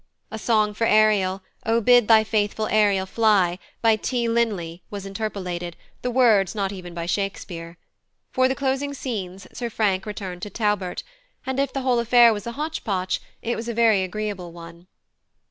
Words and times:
A 0.31 0.39
song 0.39 0.73
for 0.73 0.87
Ariel, 0.87 1.43
"Oh, 1.63 1.79
bid 1.79 2.07
thy 2.07 2.23
faithful 2.23 2.65
Ariel 2.69 3.05
fly," 3.05 3.59
by 3.83 3.97
T. 3.97 4.27
Linley, 4.27 4.81
was 4.89 5.05
interpolated, 5.05 5.77
the 6.01 6.09
words 6.09 6.55
not 6.55 6.71
even 6.71 6.95
by 6.95 7.05
Shakespeare. 7.05 7.77
For 8.31 8.47
the 8.47 8.55
closing 8.55 8.95
scenes, 8.95 9.45
Sir 9.53 9.69
Frank 9.69 10.07
returned 10.07 10.41
to 10.41 10.49
Taubert; 10.49 11.03
and 11.45 11.59
if 11.59 11.71
the 11.71 11.81
whole 11.81 11.99
affair 11.99 12.33
was 12.33 12.47
a 12.47 12.53
hotchpotch, 12.53 13.19
it 13.43 13.55
was 13.55 13.69
a 13.69 13.75
very 13.75 14.01
agreeable 14.03 14.51
one. 14.51 14.87